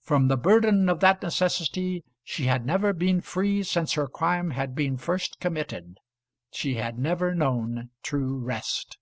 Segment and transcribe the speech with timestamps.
[0.00, 4.74] From the burden of that necessity she had never been free since her crime had
[4.74, 5.98] been first committed.
[6.50, 8.96] She had never known true rest.